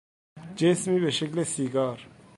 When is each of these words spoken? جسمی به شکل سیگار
جسمی 0.55 0.99
به 0.99 1.11
شکل 1.11 1.43
سیگار 1.43 2.07